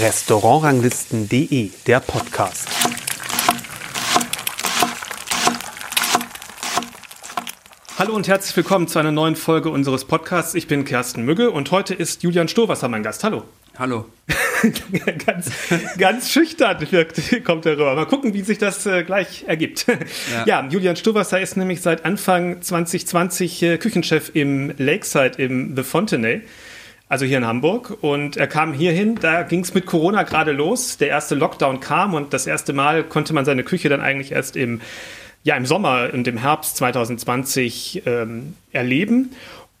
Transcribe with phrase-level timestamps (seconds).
[0.00, 2.68] Restaurantranglisten.de, der Podcast.
[7.96, 10.56] Hallo und herzlich willkommen zu einer neuen Folge unseres Podcasts.
[10.56, 13.22] Ich bin Kersten Mügge und heute ist Julian Stohwasser mein Gast.
[13.22, 13.44] Hallo.
[13.78, 14.06] Hallo.
[15.26, 15.52] ganz,
[15.98, 17.94] ganz schüchtern wirkt, kommt er rüber.
[17.94, 19.86] Mal gucken, wie sich das äh, gleich ergibt.
[20.32, 20.44] Ja.
[20.44, 26.42] ja, Julian Stohwasser ist nämlich seit Anfang 2020 äh, Küchenchef im Lakeside im The Fontenay
[27.08, 27.98] also hier in Hamburg.
[28.02, 30.96] Und er kam hierhin, da ging es mit Corona gerade los.
[30.98, 34.56] Der erste Lockdown kam und das erste Mal konnte man seine Küche dann eigentlich erst
[34.56, 34.80] im
[35.46, 39.30] ja, im Sommer und im Herbst 2020 ähm, erleben.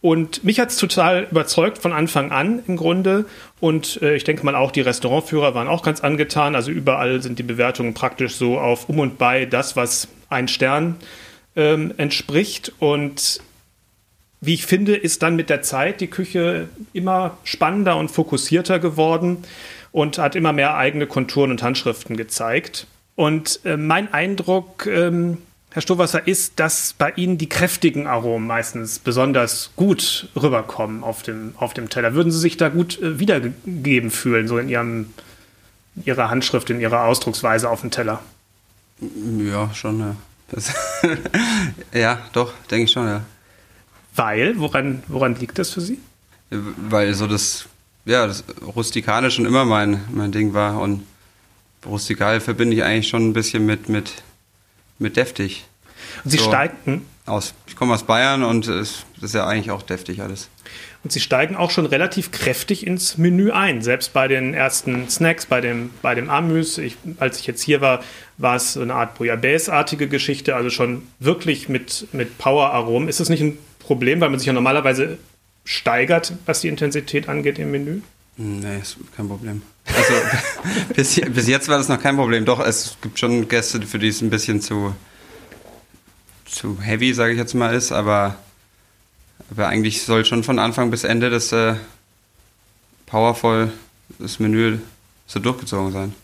[0.00, 3.24] Und mich hat es total überzeugt von Anfang an im Grunde.
[3.58, 6.54] Und äh, ich denke mal auch die Restaurantführer waren auch ganz angetan.
[6.54, 10.94] Also überall sind die Bewertungen praktisch so auf um und bei das, was ein Stern
[11.56, 12.72] ähm, entspricht.
[12.78, 13.40] Und
[14.40, 19.44] wie ich finde, ist dann mit der Zeit die Küche immer spannender und fokussierter geworden
[19.92, 22.86] und hat immer mehr eigene Konturen und Handschriften gezeigt.
[23.14, 25.38] Und äh, mein Eindruck ähm,
[25.76, 31.52] Herr Stowasser, ist, dass bei Ihnen die kräftigen Aromen meistens besonders gut rüberkommen auf dem,
[31.58, 32.14] auf dem Teller.
[32.14, 35.12] Würden Sie sich da gut äh, wiedergegeben fühlen, so in Ihrem,
[36.02, 38.22] Ihrer Handschrift, in Ihrer Ausdrucksweise auf dem Teller?
[39.38, 40.16] Ja, schon, ja.
[41.92, 43.20] Ja, doch, denke ich schon, ja.
[44.16, 44.58] Weil?
[44.58, 45.98] Woran, woran liegt das für Sie?
[46.50, 47.66] Weil so das,
[48.04, 51.02] ja, das Rustikale schon immer mein, mein Ding war und
[51.84, 54.12] rustikal verbinde ich eigentlich schon ein bisschen mit, mit
[54.98, 55.64] mit deftig.
[56.24, 57.06] Und Sie so steigen.
[57.26, 57.54] Aus.
[57.66, 60.48] Ich komme aus Bayern und es, das ist ja eigentlich auch deftig alles.
[61.02, 63.82] Und Sie steigen auch schon relativ kräftig ins Menü ein.
[63.82, 66.78] Selbst bei den ersten Snacks, bei dem, bei dem Amüs.
[66.78, 68.02] Ich, als ich jetzt hier war,
[68.38, 73.08] war es so eine Art Bouillabaisse-artige Geschichte, also schon wirklich mit, mit Power-Aromen.
[73.08, 75.18] Ist das nicht ein Problem, weil man sich ja normalerweise
[75.64, 78.00] steigert, was die Intensität angeht im Menü?
[78.36, 79.62] Nee, ist kein Problem.
[79.86, 80.12] Also
[80.94, 82.44] bis, bis, jetzt war das noch kein Problem.
[82.44, 84.94] Doch, es gibt schon Gäste, für die es ein bisschen zu,
[86.44, 88.36] zu heavy, sage ich jetzt mal, ist, aber,
[89.50, 91.74] aber eigentlich soll schon von Anfang bis Ende das äh,
[93.06, 93.72] powervoll,
[94.18, 94.78] das Menü
[95.26, 96.14] so durchgezogen sein.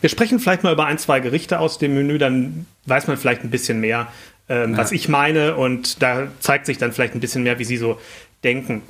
[0.00, 3.42] Wir sprechen vielleicht mal über ein, zwei Gerichte aus dem Menü, dann weiß man vielleicht
[3.42, 4.08] ein bisschen mehr,
[4.48, 4.78] ähm, ja.
[4.78, 8.00] was ich meine und da zeigt sich dann vielleicht ein bisschen mehr, wie Sie so
[8.44, 8.82] denken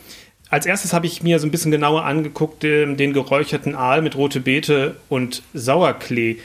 [0.50, 4.16] als erstes habe ich mir so ein bisschen genauer angeguckt den, den geräucherten Aal mit
[4.16, 6.38] rote Beete und Sauerklee.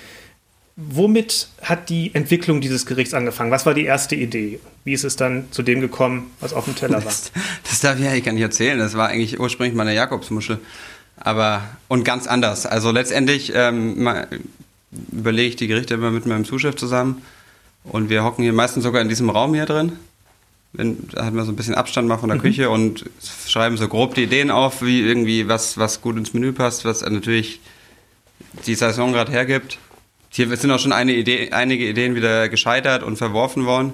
[0.76, 3.52] Womit hat die Entwicklung dieses Gerichts angefangen?
[3.52, 4.60] Was war die erste Idee?
[4.84, 7.04] Wie ist es dann zu dem gekommen, was auf dem Teller war?
[7.04, 7.32] Das,
[7.64, 8.80] das darf ich eigentlich gar nicht erzählen.
[8.80, 10.60] Das war eigentlich ursprünglich meine Jakobsmuschel.
[11.16, 12.66] Aber, und ganz anders.
[12.66, 14.10] Also letztendlich ähm,
[15.12, 17.22] überlege ich die Gerichte immer mit meinem Zuschef zusammen.
[17.84, 19.94] Und wir hocken hier meistens sogar in diesem Raum hier drin
[20.74, 22.42] wenn, da hat man so ein bisschen Abstand mal von der mhm.
[22.42, 23.06] Küche und
[23.48, 27.02] schreiben so grob die Ideen auf, wie irgendwie was, was gut ins Menü passt, was
[27.02, 27.62] natürlich
[28.66, 29.78] die Saison gerade hergibt.
[30.30, 33.94] Hier sind auch schon eine Idee, einige Ideen wieder gescheitert und verworfen worden.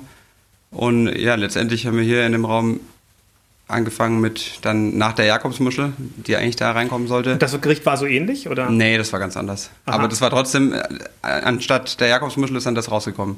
[0.71, 2.79] Und ja, letztendlich haben wir hier in dem Raum
[3.67, 7.33] angefangen mit dann nach der Jakobsmuschel, die eigentlich da reinkommen sollte.
[7.33, 8.69] Und das Gericht war so ähnlich, oder?
[8.69, 9.69] Nee, das war ganz anders.
[9.85, 9.97] Aha.
[9.97, 10.81] Aber das war trotzdem, äh,
[11.21, 13.35] anstatt der Jakobsmuschel ist dann das rausgekommen.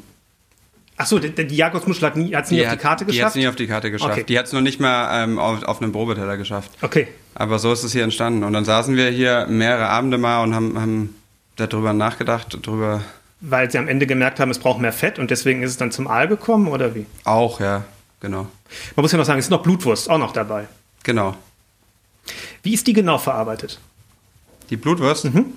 [1.01, 2.19] Ach so, die, die Jakobsmuschel hat es
[2.51, 3.17] nie, nie auf die Karte geschafft?
[3.17, 4.11] Die hat es nie auf die Karte geschafft.
[4.11, 4.23] Okay.
[4.23, 6.71] Die hat es noch nicht mal ähm, auf, auf einem Probeteller geschafft.
[6.81, 7.07] Okay.
[7.33, 8.43] Aber so ist es hier entstanden.
[8.43, 11.15] Und dann saßen wir hier mehrere Abende mal und haben, haben
[11.55, 13.01] darüber nachgedacht, darüber.
[13.39, 15.91] Weil sie am Ende gemerkt haben, es braucht mehr Fett und deswegen ist es dann
[15.91, 17.07] zum Aal gekommen, oder wie?
[17.23, 17.83] Auch, ja,
[18.19, 18.47] genau.
[18.95, 20.67] Man muss ja noch sagen, es ist noch Blutwurst auch noch dabei.
[21.01, 21.35] Genau.
[22.61, 23.79] Wie ist die genau verarbeitet?
[24.69, 25.25] Die Blutwurst?
[25.25, 25.53] Mhm.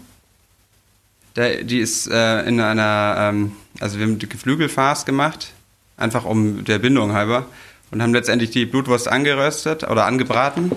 [1.36, 5.52] Der, die ist äh, in einer, ähm, also wir haben die Geflügelfarce gemacht,
[5.96, 7.46] einfach um der Bindung halber
[7.90, 10.70] und haben letztendlich die Blutwurst angeröstet oder angebraten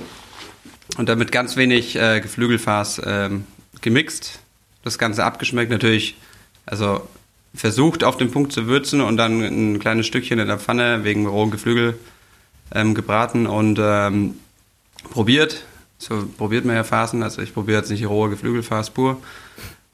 [0.98, 3.46] und damit ganz wenig äh, Geflügelfarce ähm,
[3.82, 4.40] gemixt,
[4.84, 6.18] das Ganze abgeschmeckt, natürlich,
[6.66, 7.08] also
[7.54, 11.28] versucht auf den Punkt zu würzen und dann ein kleines Stückchen in der Pfanne wegen
[11.28, 11.98] rohen Geflügel
[12.74, 14.36] ähm, gebraten und ähm,
[15.12, 15.64] probiert.
[16.00, 19.18] So probiert man ja Farcen, also ich probiere jetzt nicht die rohe Geflügelfarce pur.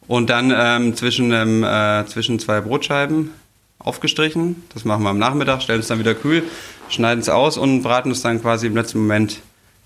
[0.07, 3.31] Und dann ähm, zwischen, ähm, äh, zwischen zwei Brotscheiben
[3.79, 4.63] aufgestrichen.
[4.73, 6.43] Das machen wir am Nachmittag, stellen es dann wieder kühl,
[6.89, 9.41] schneiden es aus und braten es dann quasi im letzten Moment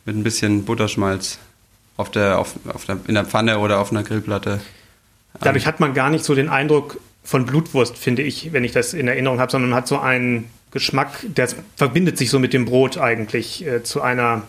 [0.05, 1.39] mit ein bisschen Butterschmalz
[1.97, 4.61] auf der, auf, auf der, in der Pfanne oder auf einer Grillplatte.
[5.39, 8.93] Dadurch hat man gar nicht so den Eindruck von Blutwurst, finde ich, wenn ich das
[8.93, 12.65] in Erinnerung habe, sondern man hat so einen Geschmack, der verbindet sich so mit dem
[12.65, 14.43] Brot eigentlich äh, zu einer,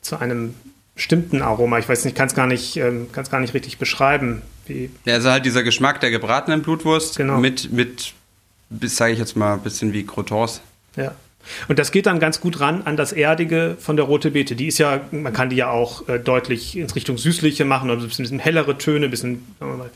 [0.00, 0.54] zu einem
[0.94, 1.78] bestimmten Aroma.
[1.78, 4.42] Ich weiß nicht, kann es gar nicht, ähm, kann es gar nicht richtig beschreiben.
[4.66, 7.38] Wie ja, also halt dieser Geschmack der gebratenen Blutwurst genau.
[7.38, 8.12] mit, mit,
[8.84, 10.60] sage ich jetzt mal, ein bisschen wie Croutons.
[10.96, 11.14] Ja.
[11.68, 14.56] Und das geht dann ganz gut ran an das Erdige von der Rote Beete.
[14.56, 18.00] Die ist ja, man kann die ja auch äh, deutlich in Richtung Süßliche machen, oder
[18.00, 19.90] ein bisschen, bisschen hellere Töne, ein bisschen, sagen wir mal,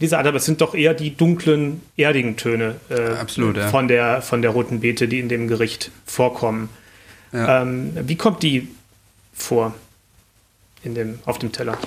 [0.00, 3.68] diese Art, aber es sind doch eher die dunklen, erdigen Töne äh, Absolut, ja.
[3.68, 6.68] von, der, von der Roten Beete, die in dem Gericht vorkommen.
[7.32, 7.62] Ja.
[7.62, 8.68] Ähm, wie kommt die
[9.32, 9.74] vor
[10.84, 11.78] in dem, auf dem Teller?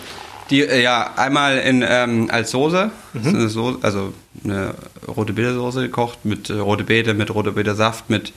[0.50, 3.28] Die, äh, ja, einmal in, ähm, als Soße, mhm.
[3.28, 4.14] eine Soße, also
[4.44, 4.76] eine
[5.08, 8.32] rote Beete-Soße gekocht mit äh, rote Beete, mit rote Beete-Saft, mit,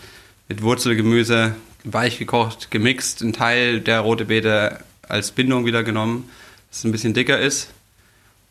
[0.49, 6.29] mit Wurzelgemüse, weich gekocht, gemixt, ein Teil der rote Beete als Bindung wieder genommen,
[6.71, 7.71] dass es ein bisschen dicker ist.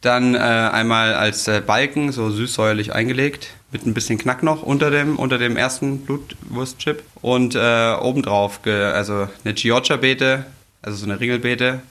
[0.02, 4.92] Dann äh, einmal als äh, Balken, so süßsäuerlich eingelegt, mit ein bisschen Knack noch unter
[4.92, 7.02] dem, unter dem ersten Blutwurstchip.
[7.22, 10.46] Und äh, obendrauf, also eine Chioggia-Beete,
[10.84, 11.82] also so eine Ringelbeete,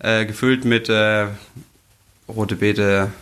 [0.00, 1.26] äh, gefüllt mit äh,
[2.28, 3.12] rote Beete,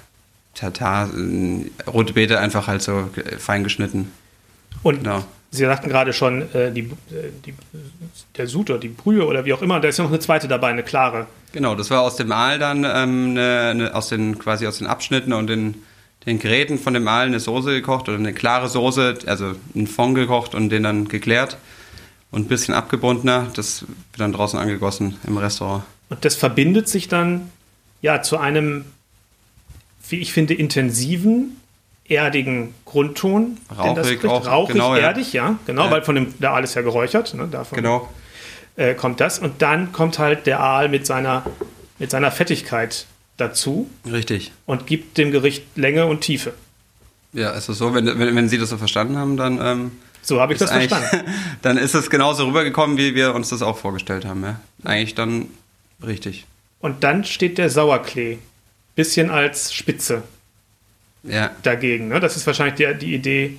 [0.54, 4.10] Tatar, äh, rote Beete einfach halt so fein geschnitten.
[4.82, 5.24] Und genau.
[5.50, 6.90] Sie sagten gerade schon, äh, die,
[7.46, 7.54] die,
[8.36, 10.46] der Sud oder die Brühe oder wie auch immer, da ist ja noch eine zweite
[10.46, 11.26] dabei, eine klare.
[11.52, 14.86] Genau, das war aus dem Aal dann, ähm, eine, eine, aus den, quasi aus den
[14.86, 15.82] Abschnitten und den,
[16.26, 20.16] den Geräten von dem Aal eine Soße gekocht oder eine klare Soße, also einen Fond
[20.16, 21.56] gekocht und den dann geklärt
[22.30, 23.46] und ein bisschen abgebundener.
[23.54, 25.82] Das wird dann draußen angegossen im Restaurant.
[26.08, 27.50] Und das verbindet sich dann
[28.00, 28.84] ja zu einem,
[30.08, 31.60] wie ich finde, intensiven,
[32.08, 33.58] erdigen Grundton.
[33.76, 35.90] Rauchig, auch, Rauchig genau, erdig, ja, ja genau, ja.
[35.90, 38.08] weil von dem, der Aal ist ja geräuchert, ne, davon genau.
[38.76, 39.38] äh, kommt das.
[39.38, 41.44] Und dann kommt halt der Aal mit seiner,
[41.98, 43.06] mit seiner Fettigkeit
[43.36, 43.88] dazu.
[44.10, 44.52] Richtig.
[44.66, 46.54] Und gibt dem Gericht Länge und Tiefe.
[47.32, 49.60] Ja, also so, wenn, wenn, wenn Sie das so verstanden haben, dann.
[49.62, 51.08] Ähm, so habe ich das verstanden.
[51.62, 54.42] dann ist es genauso rübergekommen, wie wir uns das auch vorgestellt haben.
[54.42, 54.60] Ja?
[54.84, 55.48] Eigentlich dann
[56.04, 56.46] Richtig.
[56.80, 58.38] Und dann steht der Sauerklee.
[58.94, 60.22] Bisschen als Spitze
[61.22, 61.50] ja.
[61.62, 62.08] dagegen.
[62.08, 62.20] Ne?
[62.20, 63.58] Das ist wahrscheinlich die, die Idee,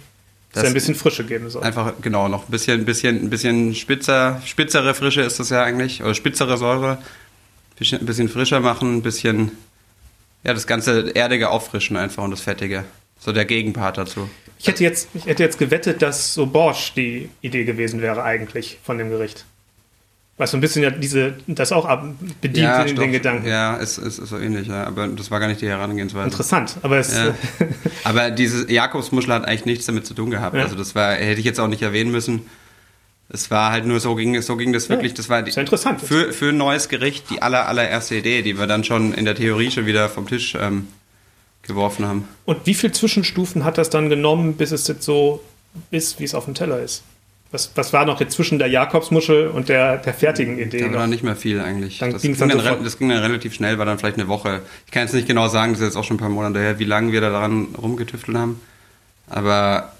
[0.53, 1.63] dass es ein bisschen Frische geben soll.
[1.63, 6.01] Einfach, genau, noch ein bisschen, bisschen, ein bisschen spitzer, spitzere Frische ist das ja eigentlich,
[6.01, 6.97] oder spitzere Säure.
[7.79, 9.51] Ein bisschen frischer machen, ein bisschen,
[10.43, 12.83] ja, das ganze Erdige auffrischen einfach und das Fettige.
[13.19, 14.29] So der Gegenpart dazu.
[14.57, 18.79] Ich hätte jetzt, ich hätte jetzt gewettet, dass so Borsch die Idee gewesen wäre eigentlich
[18.83, 19.45] von dem Gericht.
[20.39, 21.85] Was so ein bisschen ja diese, das auch
[22.39, 23.45] bedient ja, in den Gedanken.
[23.45, 24.85] Ja, es, es ist so ähnlich, ja.
[24.85, 26.27] aber das war gar nicht die Herangehensweise.
[26.27, 27.13] Interessant, aber es.
[27.13, 27.35] Ja.
[28.05, 30.55] aber diese Jakobsmuschel hat eigentlich nichts damit zu tun gehabt.
[30.55, 32.43] Also das war, hätte ich jetzt auch nicht erwähnen müssen.
[33.27, 35.13] Es war halt nur so ging, so ging das wirklich.
[35.13, 35.99] Das war die, interessant.
[35.99, 39.35] Für, für ein neues Gericht die aller, allererste Idee, die wir dann schon in der
[39.35, 40.87] Theorie schon wieder vom Tisch ähm,
[41.63, 42.27] geworfen haben.
[42.45, 45.43] Und wie viele Zwischenstufen hat das dann genommen, bis es jetzt so
[45.91, 47.03] ist, wie es auf dem Teller ist?
[47.51, 50.87] Was, was war noch jetzt zwischen der Jakobsmuschel und der, der fertigen Idee?
[50.87, 51.97] Da war nicht mehr viel eigentlich.
[51.97, 54.61] Dann das, ging dann dann, das ging dann relativ schnell, war dann vielleicht eine Woche.
[54.85, 56.77] Ich kann jetzt nicht genau sagen, das ist jetzt auch schon ein paar Monate her,
[56.77, 58.61] wie lange wir da daran rumgetüftelt haben.
[59.27, 59.93] Aber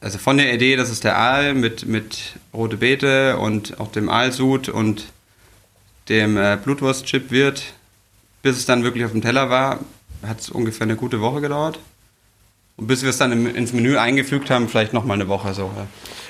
[0.00, 4.08] also von der Idee, das ist der Aal mit, mit rote Beete und auch dem
[4.08, 5.06] Aalsud und
[6.08, 7.72] dem äh, Blutwurstchip wird,
[8.42, 9.80] bis es dann wirklich auf dem Teller war,
[10.24, 11.78] hat es ungefähr eine gute Woche gedauert.
[12.76, 15.70] Und bis wir es dann im, ins Menü eingefügt haben, vielleicht nochmal eine Woche so.
[15.76, 15.86] Ja.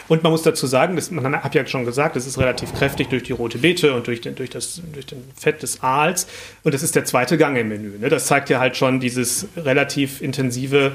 [0.08, 3.08] Und man muss dazu sagen, das, man hat ja schon gesagt, es ist relativ kräftig
[3.08, 6.26] durch die rote Beete und durch den, durch das, durch den Fett des Aals.
[6.62, 7.98] Und das ist der zweite Gang im Menü.
[7.98, 8.10] Ne?
[8.10, 10.92] Das zeigt ja halt schon dieses relativ intensive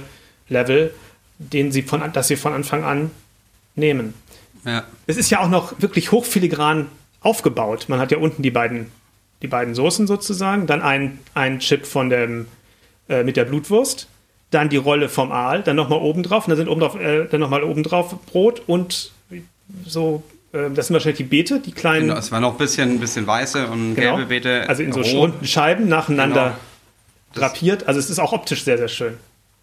[0.48, 0.94] Level,
[1.40, 3.10] den sie von, das sie von Anfang an
[3.76, 4.14] nehmen.
[4.66, 4.84] Ja.
[5.08, 6.88] Es ist ja auch noch wirklich hochfiligran
[7.22, 7.86] aufgebaut.
[7.88, 8.92] Man hat ja unten die beiden,
[9.42, 12.46] die beiden Soßen sozusagen, dann ein, ein Chip von dem,
[13.08, 14.08] äh, mit der Blutwurst
[14.52, 17.40] dann die Rolle vom Aal, dann nochmal oben drauf, dann sind oben drauf, äh, dann
[17.40, 19.12] nochmal oben drauf Brot und
[19.86, 22.08] so, äh, das sind wahrscheinlich die Beete, die kleinen.
[22.08, 24.16] Genau, es war noch ein bisschen, bisschen weiße und genau.
[24.16, 24.68] gelbe Beete.
[24.68, 26.56] Also in so runden Scheiben nacheinander
[27.34, 27.48] genau.
[27.48, 27.88] drapiert.
[27.88, 29.18] Also es ist auch optisch sehr, sehr schön.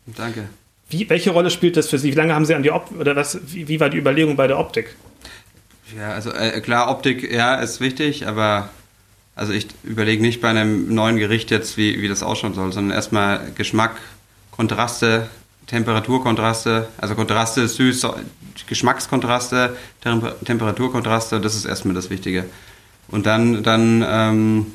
[0.07, 0.49] Danke.
[0.89, 2.13] Wie, welche Rolle spielt das für Sie?
[2.13, 4.47] Wie lange haben Sie an die Optik, oder was, wie, wie, war die Überlegung bei
[4.47, 4.95] der Optik?
[5.97, 8.71] Ja, also äh, klar, Optik, ja, ist wichtig, aber
[9.35, 12.95] also ich überlege nicht bei einem neuen Gericht jetzt, wie, wie das ausschauen soll, sondern
[12.95, 13.97] erstmal Geschmack,
[14.57, 15.29] Kontraste,
[15.67, 18.07] Temperaturkontraste, also Kontraste, süß,
[18.67, 19.77] Geschmackskontraste,
[20.45, 22.45] Temperaturkontraste, das ist erstmal das Wichtige.
[23.09, 24.67] Und dann, dann, ähm,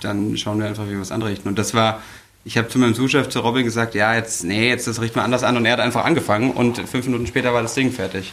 [0.00, 1.48] dann schauen wir einfach, wie wir es anrichten.
[1.48, 2.02] Und das war,
[2.44, 5.24] ich habe zu meinem Zuschef, zu Robin gesagt, ja, jetzt, nee, jetzt das richten wir
[5.24, 5.56] anders an.
[5.56, 8.32] Und er hat einfach angefangen und fünf Minuten später war das Ding fertig.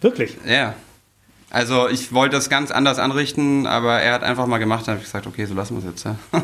[0.00, 0.36] Wirklich?
[0.46, 0.74] Ja.
[1.50, 4.98] Also ich wollte das ganz anders anrichten, aber er hat einfach mal gemacht, dann habe
[5.00, 6.04] ich gesagt, okay, so lassen wir es jetzt.
[6.04, 6.16] Ja.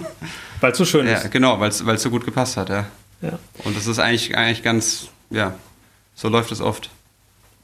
[0.60, 1.30] Weil es so schön ja, ist.
[1.30, 2.86] Genau, weil es so gut gepasst hat, ja.
[3.22, 3.38] Ja.
[3.64, 5.54] Und das ist eigentlich, eigentlich ganz, ja,
[6.14, 6.90] so läuft es oft.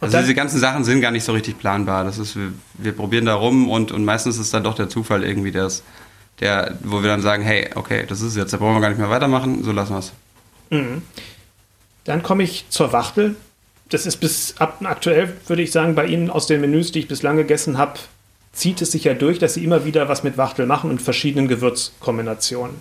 [0.00, 2.05] Also diese ganzen Sachen sind gar nicht so richtig planbar.
[2.05, 5.25] Das ist, wir, wir probieren da rum und, und meistens ist dann doch der Zufall
[5.25, 5.83] irgendwie das,
[6.38, 8.99] der, wo wir dann sagen, hey, okay, das ist jetzt, da brauchen wir gar nicht
[8.99, 10.12] mehr weitermachen, so lassen wir es.
[10.71, 11.03] Mhm.
[12.05, 13.35] Dann komme ich zur Wachtel.
[13.91, 17.09] das ist bis ab, aktuell, würde ich sagen, bei Ihnen aus den Menüs, die ich
[17.09, 17.99] bislang gegessen habe,
[18.53, 21.49] zieht es sich ja durch, dass Sie immer wieder was mit Wachtel machen und verschiedenen
[21.49, 22.77] Gewürzkombinationen.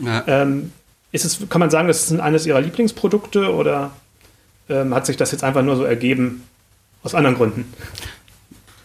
[0.00, 0.24] Ja.
[0.26, 0.72] Ähm,
[1.12, 3.92] ist es, kann man sagen, das ist eines Ihrer Lieblingsprodukte oder
[4.68, 6.42] ähm, hat sich das jetzt einfach nur so ergeben
[7.02, 7.72] aus anderen Gründen?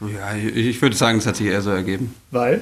[0.02, 2.14] Ja, ich würde sagen, es hat sich eher so ergeben.
[2.30, 2.62] Weil?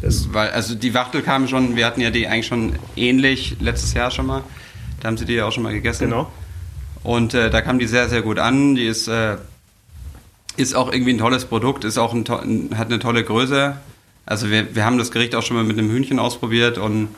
[0.00, 4.10] Weil, also die Wachtel kamen schon, wir hatten ja die eigentlich schon ähnlich letztes Jahr
[4.10, 4.42] schon mal.
[5.00, 6.08] Da haben sie die ja auch schon mal gegessen.
[6.08, 6.30] Genau.
[7.04, 8.74] Und äh, da kam die sehr, sehr gut an.
[8.74, 9.36] Die ist, äh,
[10.56, 12.24] ist auch irgendwie ein tolles Produkt, ist auch ein,
[12.76, 13.76] hat eine tolle Größe.
[14.26, 17.08] Also wir, wir haben das Gericht auch schon mal mit einem Hühnchen ausprobiert und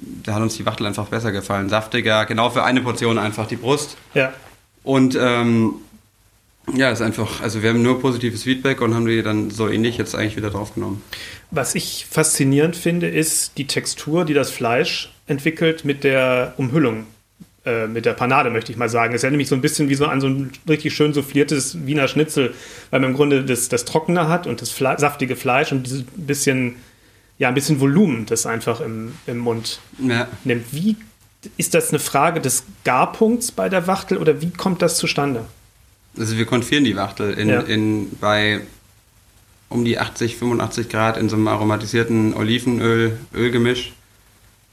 [0.00, 1.68] da hat uns die Wachtel einfach besser gefallen.
[1.68, 3.96] Saftiger, genau für eine Portion einfach die Brust.
[4.14, 4.32] Ja.
[4.84, 5.74] Und ähm,
[6.74, 9.96] ja, ist einfach, also wir haben nur positives Feedback und haben die dann so ähnlich
[9.96, 11.02] jetzt eigentlich wieder draufgenommen.
[11.50, 17.06] Was ich faszinierend finde, ist die Textur, die das Fleisch entwickelt mit der Umhüllung,
[17.64, 19.14] äh, mit der Panade, möchte ich mal sagen.
[19.14, 21.86] Es ist ja nämlich so ein bisschen wie so an so ein richtig schön souffliertes
[21.86, 22.54] Wiener Schnitzel,
[22.90, 26.04] weil man im Grunde das, das Trockene hat und das Fle saftige Fleisch und dieses
[26.16, 26.76] bisschen,
[27.38, 30.28] ja, ein bisschen Volumen, das einfach im, im Mund ja.
[30.44, 30.72] nimmt.
[30.72, 30.96] Wie
[31.56, 35.44] ist das eine Frage des Garpunkts bei der Wachtel oder wie kommt das zustande?
[36.18, 37.60] Also wir konfieren die Wachtel in, ja.
[37.60, 38.60] in, bei
[39.68, 43.92] um die 80, 85 Grad in so einem aromatisierten Olivenöl-Ölgemisch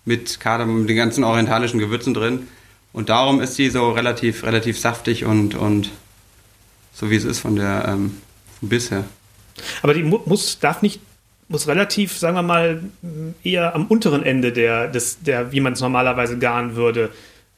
[0.06, 2.48] mit Kardamom, mit den ganzen orientalischen Gewürzen drin.
[2.94, 5.92] Und darum ist sie so relativ, relativ saftig und, und
[6.94, 8.18] so wie es ist von der ähm,
[8.62, 9.04] bisher.
[9.82, 11.02] Aber die muss, darf nicht,
[11.48, 12.84] muss relativ, sagen wir mal,
[13.44, 17.12] eher am unteren Ende der, des, der wie man es normalerweise garen würde,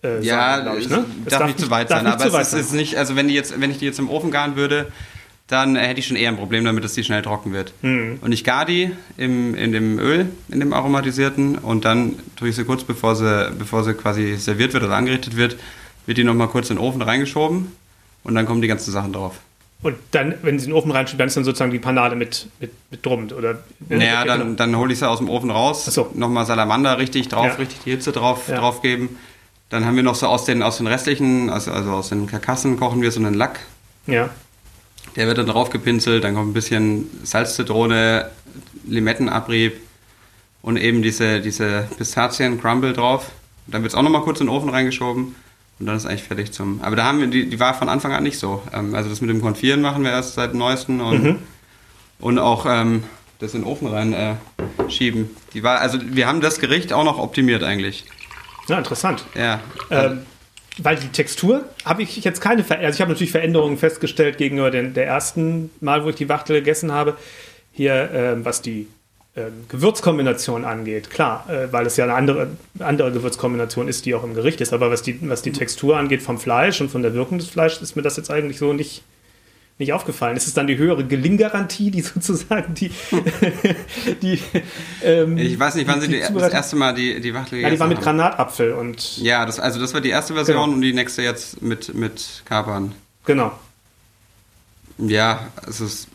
[0.04, 1.06] äh, ja, sein, ich, ne?
[1.26, 3.60] darf, darf, nicht zu weit sein, aber es ist, ist, nicht, also wenn die jetzt,
[3.60, 4.92] wenn ich die jetzt im Ofen garen würde,
[5.48, 7.74] dann hätte ich schon eher ein Problem damit, dass die schnell trocken wird.
[7.82, 8.20] Mhm.
[8.22, 12.56] Und ich gar die im, in dem Öl, in dem aromatisierten, und dann tue ich
[12.56, 15.56] sie kurz, bevor sie, bevor sie quasi serviert wird oder angerichtet wird,
[16.06, 17.72] wird die nochmal kurz in den Ofen reingeschoben
[18.24, 19.40] und dann kommen die ganzen Sachen drauf.
[19.84, 22.48] Und dann, wenn sie in den Ofen reinschieben, dann ist dann sozusagen die Panade mit,
[22.60, 23.60] mit, mit drummt, oder?
[23.88, 24.56] Naja, dann, genau.
[24.56, 26.10] dann hole ich sie aus dem Ofen raus, so.
[26.16, 27.54] nochmal Salamander richtig drauf, ja.
[27.54, 28.58] richtig die Hitze drauf, ja.
[28.58, 29.18] drauf geben
[29.70, 32.78] dann haben wir noch so aus den, aus den restlichen, also, also aus den Karkassen
[32.78, 33.60] kochen wir so einen Lack.
[34.06, 34.30] Ja.
[35.16, 38.30] Der wird dann drauf gepinselt, dann kommt ein bisschen Salzzitrone,
[38.86, 39.74] Limettenabrieb
[40.62, 43.32] und eben diese, diese Pistazien-Crumble drauf.
[43.68, 45.36] Dann wird es auch nochmal kurz in den Ofen reingeschoben
[45.80, 46.82] und dann ist eigentlich fertig zum.
[46.82, 48.64] Aber da haben wir, die, die war von Anfang an nicht so.
[48.74, 51.40] Ähm, also das mit dem Konfieren machen wir erst seit neuesten und, mhm.
[52.20, 53.04] und auch ähm,
[53.40, 54.36] das in den Ofen rein äh,
[54.90, 55.30] schieben.
[55.54, 58.06] Die war, also wir haben das Gericht auch noch optimiert eigentlich.
[58.68, 59.26] Ja, interessant.
[59.36, 59.60] Ja.
[59.92, 60.26] Ähm,
[60.80, 62.86] weil die Textur habe ich jetzt keine Veränderungen.
[62.88, 66.58] Also ich habe natürlich Veränderungen festgestellt gegenüber den, der ersten Mal, wo ich die Wachtel
[66.58, 67.18] gegessen habe.
[67.72, 68.88] Hier, ähm, was die
[69.70, 74.34] Gewürzkombination angeht, klar, äh, weil es ja eine andere, andere Gewürzkombination ist, die auch im
[74.34, 74.74] Gericht ist.
[74.74, 77.82] Aber was die, was die Textur angeht vom Fleisch und von der Wirkung des Fleisches,
[77.82, 79.04] ist mir das jetzt eigentlich so nicht,
[79.78, 80.36] nicht aufgefallen.
[80.36, 82.90] Ist es dann die höhere Gelinggarantie, die sozusagen die.
[84.24, 84.40] die
[85.04, 87.80] ähm, ich weiß nicht, wann Sie die, das erste Mal die, die Wachtel Ja, die
[87.80, 88.04] war mit haben.
[88.04, 89.18] Granatapfel und.
[89.20, 90.74] Ja, das, also das war die erste Version genau.
[90.74, 92.96] und die nächste jetzt mit, mit Kapern.
[93.26, 93.52] Genau.
[94.98, 96.08] Ja, es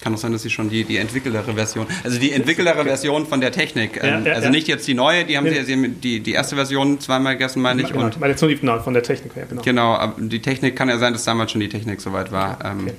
[0.00, 3.40] kann auch sein, dass sie schon die, die entwickeltere Version, also die entwickeltere Version von
[3.40, 4.50] der Technik, ähm, ja, ja, also ja.
[4.50, 7.82] nicht jetzt die neue, die haben sie, sie die, die erste Version zweimal gegessen, meine
[7.82, 7.88] ich.
[7.88, 9.62] Genau, und meine die von der Technik, ja, genau.
[9.62, 12.58] Genau, aber die Technik kann ja sein, dass damals schon die Technik soweit war.
[12.64, 12.90] Ähm,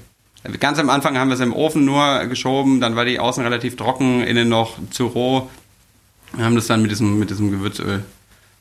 [0.44, 0.58] okay.
[0.60, 3.76] Ganz am Anfang haben wir es im Ofen nur geschoben, dann war die außen relativ
[3.76, 5.50] trocken, innen noch zu roh.
[6.34, 8.04] Wir haben das dann mit diesem, mit diesem Gewürzöl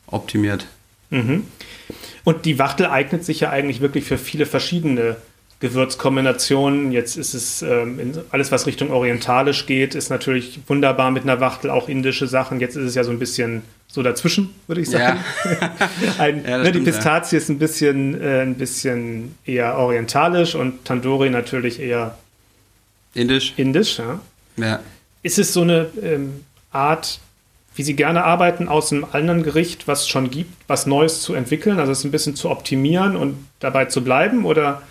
[0.07, 0.67] optimiert.
[1.11, 1.47] Mhm.
[2.25, 5.17] Und die Wachtel eignet sich ja eigentlich wirklich für viele verschiedene
[5.61, 6.93] Gewürzkombinationen.
[6.93, 7.99] Jetzt ist es ähm,
[8.31, 12.61] alles, was Richtung orientalisch geht, ist natürlich wunderbar mit einer Wachtel, auch indische Sachen.
[12.61, 15.19] Jetzt ist es ja so ein bisschen so dazwischen, würde ich sagen.
[15.61, 15.71] Ja.
[16.19, 17.43] ein, ja, ne, die Pistazie ja.
[17.43, 22.17] ist ein bisschen, äh, ein bisschen eher orientalisch und Tandoori natürlich eher
[23.15, 23.55] indisch.
[23.57, 24.81] Indisch, ja.
[25.23, 27.19] Ist es so eine ähm, Art,
[27.75, 31.35] wie Sie gerne arbeiten, aus einem anderen Gericht, was es schon gibt, was Neues zu
[31.35, 34.45] entwickeln, also es ein bisschen zu optimieren und dabei zu bleiben?
[34.45, 34.83] Oder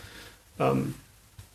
[0.59, 0.93] ähm,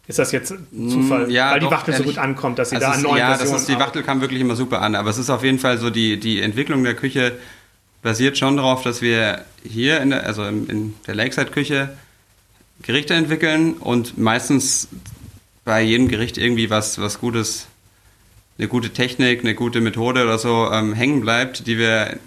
[0.09, 2.77] ist das jetzt Zufall, mm, ja, weil die Wachtel ehrlich, so gut ankommt, dass sie
[2.77, 5.11] also da an neuen Ja, das ist, die Wachtel kam wirklich immer super an, aber
[5.11, 7.39] es ist auf jeden Fall so, die, die Entwicklung der Küche
[8.03, 11.97] basiert schon darauf, dass wir hier in der, also in der Lakeside-Küche
[12.83, 14.89] Gerichte entwickeln und meistens
[15.65, 17.69] bei jedem Gericht irgendwie was, was Gutes,
[18.59, 22.19] eine gute Technik, eine gute Methode oder so ähm, hängen bleibt, die wir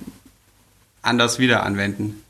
[1.01, 2.21] anders wieder anwenden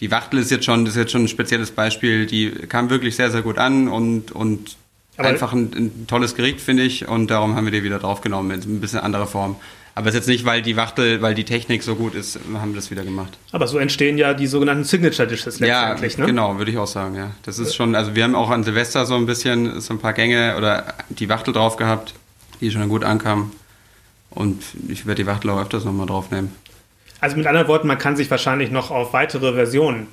[0.00, 3.16] die Wachtel ist jetzt schon, das ist jetzt schon ein spezielles Beispiel, die kam wirklich
[3.16, 4.76] sehr, sehr gut an und, und
[5.18, 8.76] einfach ein, ein, tolles Gericht, finde ich, und darum haben wir die wieder draufgenommen, in
[8.76, 9.56] ein bisschen andere Form.
[9.94, 12.72] Aber es ist jetzt nicht, weil die Wachtel, weil die Technik so gut ist, haben
[12.72, 13.36] wir das wieder gemacht.
[13.52, 16.26] Aber so entstehen ja die sogenannten Signature Dishes letztendlich, ja, ne?
[16.26, 17.32] genau, würde ich auch sagen, ja.
[17.42, 20.12] Das ist schon, also wir haben auch an Silvester so ein bisschen so ein paar
[20.12, 22.14] Gänge oder die Wachtel drauf gehabt,
[22.60, 23.52] die schon gut ankamen.
[24.30, 26.52] Und ich werde die Wachtel auch öfters nochmal draufnehmen.
[27.20, 30.06] Also mit anderen Worten, man kann sich wahrscheinlich noch auf weitere Versionen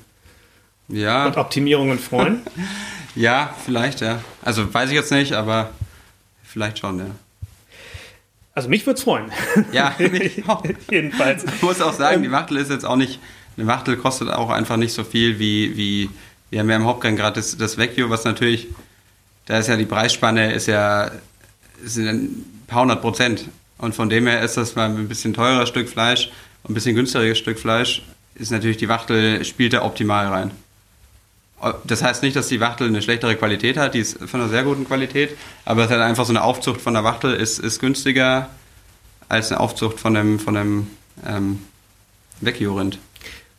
[0.89, 1.25] ja.
[1.25, 2.41] und Optimierungen freuen.
[3.15, 4.21] ja, vielleicht, ja.
[4.41, 5.71] Also weiß ich jetzt nicht, aber
[6.43, 7.05] vielleicht schon, ja.
[8.53, 9.31] Also mich würde es freuen.
[9.71, 10.63] Ja, mich auch.
[10.89, 11.43] jedenfalls.
[11.43, 13.19] Ich muss auch sagen, die Wachtel ist jetzt auch nicht,
[13.55, 16.09] eine Wachtel kostet auch einfach nicht so viel wie, wie
[16.49, 18.67] wir haben ja im Hauptgang gerade das, das Vecchio, was natürlich,
[19.45, 21.11] da ist ja die Preisspanne, ist ja
[21.83, 23.45] sind ein paar hundert Prozent.
[23.77, 26.31] Und von dem her ist das mal ein bisschen teurer Stück Fleisch
[26.69, 28.03] ein bisschen günstigeres Stück Fleisch,
[28.35, 30.51] ist natürlich die Wachtel, spielt da optimal rein.
[31.85, 34.63] Das heißt nicht, dass die Wachtel eine schlechtere Qualität hat, die ist von einer sehr
[34.63, 38.49] guten Qualität, aber es hat einfach so eine Aufzucht von der Wachtel ist, ist günstiger
[39.27, 40.87] als eine Aufzucht von dem, von dem
[41.25, 41.59] ähm,
[42.41, 42.99] Vecchio-Rind.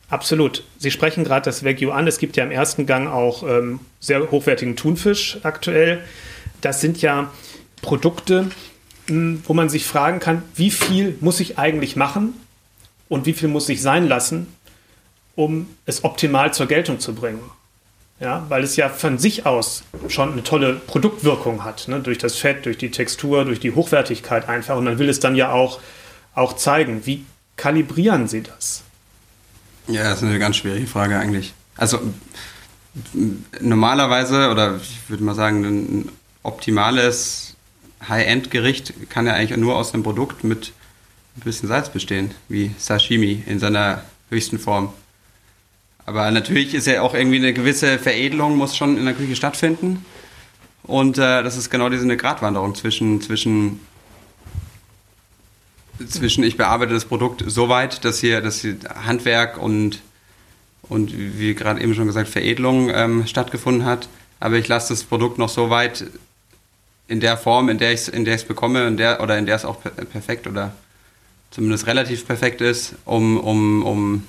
[0.09, 0.63] Absolut.
[0.77, 2.07] Sie sprechen gerade das Wagyu an.
[2.07, 6.03] Es gibt ja im ersten Gang auch ähm, sehr hochwertigen Thunfisch aktuell.
[6.61, 7.29] Das sind ja
[7.81, 8.49] Produkte,
[9.07, 12.33] hm, wo man sich fragen kann, wie viel muss ich eigentlich machen
[13.09, 14.47] und wie viel muss ich sein lassen,
[15.35, 17.41] um es optimal zur Geltung zu bringen.
[18.19, 22.01] Ja, weil es ja von sich aus schon eine tolle Produktwirkung hat, ne?
[22.01, 24.75] durch das Fett, durch die Textur, durch die Hochwertigkeit einfach.
[24.75, 25.79] Und man will es dann ja auch,
[26.35, 27.05] auch zeigen.
[27.05, 27.25] Wie
[27.55, 28.83] kalibrieren Sie das?
[29.87, 31.53] Ja, das ist eine ganz schwierige Frage eigentlich.
[31.77, 31.99] Also
[33.61, 36.09] normalerweise, oder ich würde mal sagen, ein
[36.43, 37.55] optimales
[38.07, 40.73] High-End-Gericht kann ja eigentlich nur aus einem Produkt mit
[41.37, 44.93] ein bisschen Salz bestehen, wie Sashimi in seiner höchsten Form.
[46.05, 50.03] Aber natürlich ist ja auch irgendwie eine gewisse Veredelung, muss schon in der Küche stattfinden.
[50.83, 53.79] Und äh, das ist genau diese eine Gratwanderung zwischen, zwischen,
[56.07, 60.01] zwischen ich bearbeite das Produkt so weit, dass hier, dass hier Handwerk und,
[60.81, 64.09] und wie gerade eben schon gesagt, Veredelung ähm, stattgefunden hat.
[64.39, 66.05] Aber ich lasse das Produkt noch so weit
[67.07, 69.79] in der Form, in der ich es bekomme in der, oder in der es auch
[69.81, 70.73] perfekt oder
[71.51, 74.23] zumindest relativ perfekt ist, um, um, um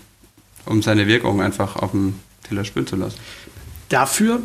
[0.66, 2.14] um seine Wirkung einfach auf dem
[2.48, 3.18] Teller spüren zu lassen.
[3.88, 4.40] Dafür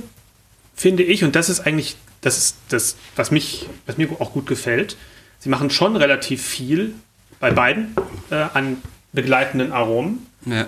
[0.76, 4.48] finde ich, und das ist eigentlich das, ist das was, mich, was mir auch gut
[4.48, 4.98] gefällt,
[5.40, 6.94] sie machen schon relativ viel
[7.40, 7.96] bei beiden
[8.32, 8.78] äh, an
[9.14, 10.26] begleitenden Aromen.
[10.46, 10.68] Ja.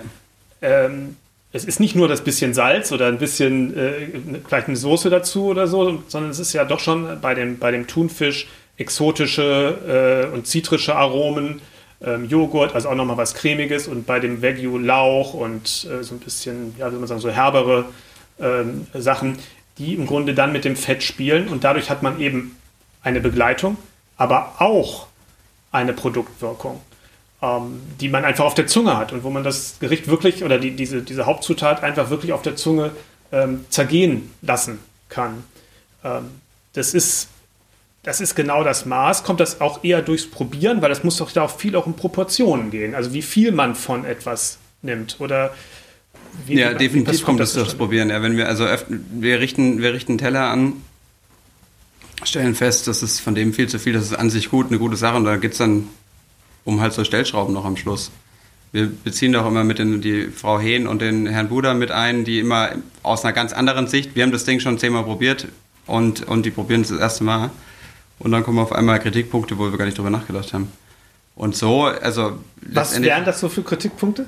[0.62, 1.16] Ähm,
[1.50, 4.08] es ist nicht nur das bisschen Salz oder ein bisschen äh,
[4.46, 7.70] vielleicht eine Soße dazu oder so, sondern es ist ja doch schon bei dem, bei
[7.70, 11.60] dem Thunfisch exotische äh, und zitrische Aromen
[12.00, 16.14] ähm, Joghurt, also auch nochmal was Cremiges und bei dem Wagyu Lauch und äh, so
[16.14, 17.86] ein bisschen, ja, wie soll man sagen, so herbere
[18.40, 19.38] ähm, Sachen,
[19.78, 22.56] die im Grunde dann mit dem Fett spielen und dadurch hat man eben
[23.02, 23.76] eine Begleitung,
[24.16, 25.06] aber auch
[25.72, 26.80] eine Produktwirkung,
[27.42, 30.58] ähm, die man einfach auf der Zunge hat und wo man das Gericht wirklich oder
[30.58, 32.92] die, diese, diese Hauptzutat einfach wirklich auf der Zunge
[33.32, 35.44] ähm, zergehen lassen kann.
[36.04, 36.40] Ähm,
[36.72, 37.28] das ist
[38.08, 39.22] das ist genau das Maß.
[39.22, 41.92] Kommt das auch eher durchs Probieren, weil das muss doch da auch viel auch in
[41.92, 42.94] Proportionen gehen.
[42.94, 45.54] Also wie viel man von etwas nimmt oder
[46.46, 48.08] wie, ja, definitiv kommt das durchs Probieren.
[48.08, 48.66] Ja, wenn wir also
[49.10, 50.82] wir richten wir richten Teller an,
[52.24, 54.78] stellen fest, das ist von dem viel zu viel, das ist an sich gut, eine
[54.78, 55.88] gute Sache und da geht es dann
[56.64, 58.10] um halt so Stellschrauben noch am Schluss.
[58.72, 62.24] Wir beziehen doch immer mit den, die Frau Hehn und den Herrn Buder mit ein,
[62.24, 62.70] die immer
[63.02, 65.48] aus einer ganz anderen Sicht, wir haben das Ding schon zehnmal probiert
[65.86, 67.50] und, und die probieren es das erste Mal
[68.18, 70.72] und dann kommen auf einmal Kritikpunkte, wo wir gar nicht drüber nachgedacht haben.
[71.34, 72.38] Und so, also.
[72.62, 74.26] Was wären das so für Kritikpunkte?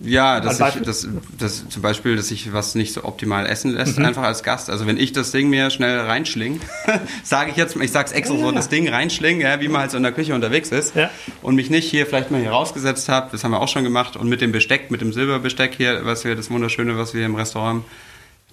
[0.00, 1.06] Ja, dass ich, das,
[1.38, 4.04] das, zum Beispiel, dass ich was nicht so optimal essen lässt, mhm.
[4.04, 4.68] einfach als Gast.
[4.68, 6.60] Also wenn ich das Ding mir schnell reinschling,
[7.22, 8.52] sage ich jetzt, ich sag's extra ja, so, ja.
[8.52, 11.10] das Ding reinschling, ja, wie man halt so in der Küche unterwegs ist ja.
[11.42, 14.16] und mich nicht hier vielleicht mal hier rausgesetzt habe, das haben wir auch schon gemacht
[14.16, 17.26] und mit dem Besteck, mit dem Silberbesteck hier, was wir, das wunderschöne, was wir hier
[17.26, 17.84] im Restaurant haben,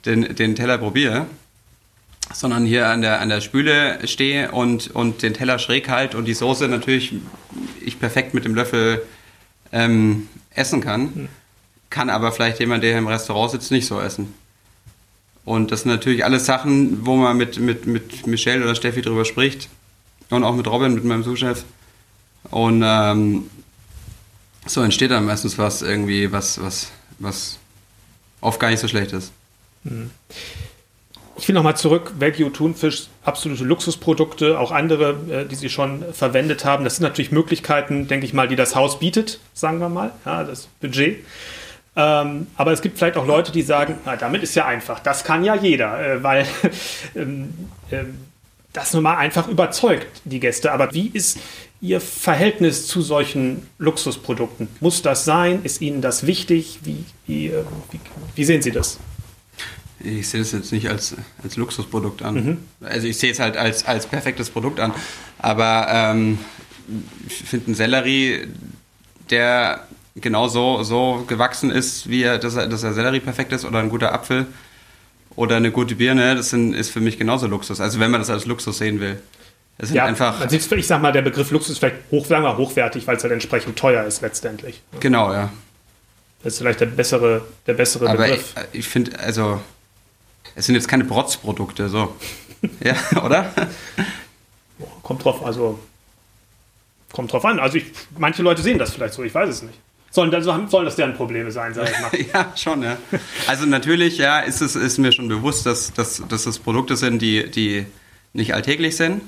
[0.05, 1.25] den, den Teller probiere
[2.33, 6.25] sondern hier an der, an der Spüle stehe und, und den Teller schräg halt und
[6.25, 7.15] die Soße natürlich
[7.83, 9.01] ich perfekt mit dem Löffel
[9.71, 11.29] ähm, essen kann, mhm.
[11.89, 14.33] kann aber vielleicht jemand, der im Restaurant sitzt, nicht so essen.
[15.43, 19.25] Und das sind natürlich alles Sachen, wo man mit, mit, mit Michelle oder Steffi drüber
[19.25, 19.69] spricht
[20.29, 21.63] und auch mit Robin, mit meinem Sous-Chef.
[22.51, 23.49] Und ähm,
[24.65, 27.57] so entsteht dann meistens was irgendwie, was, was, was
[28.39, 29.31] oft gar nicht so schlecht ist.
[29.83, 30.11] Mhm.
[31.37, 36.65] Ich will nochmal zurück, Wagyu Thunfisch, absolute Luxusprodukte, auch andere, äh, die Sie schon verwendet
[36.65, 36.83] haben.
[36.83, 40.43] Das sind natürlich Möglichkeiten, denke ich mal, die das Haus bietet, sagen wir mal, ja,
[40.43, 41.25] das Budget.
[41.95, 45.23] Ähm, aber es gibt vielleicht auch Leute, die sagen, na, damit ist ja einfach, das
[45.23, 46.45] kann ja jeder, äh, weil
[47.15, 47.53] ähm,
[47.89, 48.03] äh,
[48.73, 50.71] das nun mal einfach überzeugt die Gäste.
[50.71, 51.37] Aber wie ist
[51.81, 54.67] Ihr Verhältnis zu solchen Luxusprodukten?
[54.79, 55.61] Muss das sein?
[55.63, 56.79] Ist Ihnen das wichtig?
[56.83, 57.63] Wie, wie, äh,
[58.35, 58.99] wie sehen Sie das?
[60.03, 62.33] Ich sehe es jetzt nicht als, als Luxusprodukt an.
[62.33, 62.57] Mhm.
[62.81, 64.93] Also ich sehe es halt als, als perfektes Produkt an.
[65.39, 66.39] Aber ähm,
[67.27, 68.47] ich finde einen Sellerie,
[69.29, 73.65] der genau so, so gewachsen ist, wie er, dass, er, dass er Sellerie perfekt ist
[73.65, 74.47] oder ein guter Apfel
[75.35, 77.79] oder eine gute Birne, das sind, ist für mich genauso Luxus.
[77.79, 79.21] Also wenn man das als Luxus sehen will.
[79.77, 80.39] Es sind ja, einfach.
[80.39, 83.17] Man sieht, ich sag mal, der Begriff Luxus ist vielleicht hoch, sagen wir, hochwertig, weil
[83.17, 84.81] es halt entsprechend teuer ist letztendlich.
[84.99, 85.51] Genau, ja.
[86.43, 88.53] Das ist vielleicht der bessere, der bessere Aber Begriff.
[88.73, 89.61] ich, ich finde, also,
[90.55, 92.15] es sind jetzt keine Brotzprodukte, so.
[92.83, 93.53] ja, oder?
[95.03, 95.79] Kommt drauf, also,
[97.11, 97.59] kommt drauf an.
[97.59, 97.85] Also, ich,
[98.17, 99.77] manche Leute sehen das vielleicht so, ich weiß es nicht.
[100.09, 102.11] Sollen, also, sollen das deren Probleme sein, sag ich mal.
[102.33, 102.97] ja, schon, ja.
[103.47, 107.21] Also, natürlich, ja, ist es ist mir schon bewusst, dass, dass, dass das Produkte sind,
[107.21, 107.85] die, die
[108.33, 109.21] nicht alltäglich sind.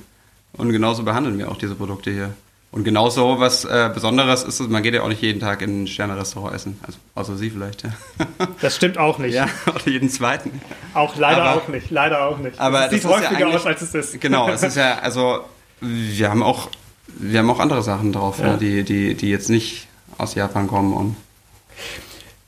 [0.54, 2.34] Und genauso behandeln wir auch diese Produkte hier.
[2.73, 5.83] Und genauso was äh, Besonderes ist es, man geht ja auch nicht jeden Tag in
[5.83, 6.79] ein Sterne-Restaurant essen.
[6.81, 7.91] Also, außer Sie vielleicht, ja.
[8.62, 9.36] Das stimmt auch nicht.
[9.36, 10.59] Ja, oder jeden zweiten.
[10.95, 12.59] Auch leider aber, auch nicht, leider auch nicht.
[12.59, 14.19] Aber es sieht häufiger ja aus, als es ist.
[14.19, 15.41] Genau, es ist ja, also,
[15.81, 16.69] wir haben auch,
[17.05, 18.47] wir haben auch andere Sachen drauf, ja.
[18.47, 20.93] Ja, die, die, die jetzt nicht aus Japan kommen.
[20.93, 21.15] Und